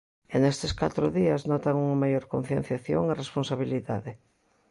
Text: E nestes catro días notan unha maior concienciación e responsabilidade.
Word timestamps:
E 0.33 0.35
nestes 0.43 0.73
catro 0.81 1.05
días 1.17 1.41
notan 1.51 1.75
unha 1.83 1.97
maior 2.03 2.23
concienciación 2.33 3.03
e 3.07 3.19
responsabilidade. 3.23 4.11